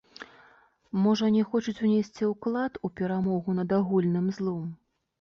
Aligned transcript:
Можа, 1.03 1.25
не 1.35 1.43
хочуць 1.51 1.77
унесці 1.89 2.31
ўклад 2.33 2.83
у 2.87 2.93
перамогу 2.99 3.49
над 3.63 3.81
агульным 3.81 4.37
злом? 4.41 4.71